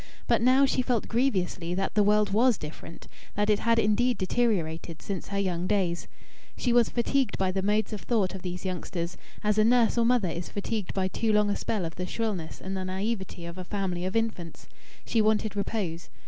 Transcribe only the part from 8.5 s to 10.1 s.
youngsters, as a nurse or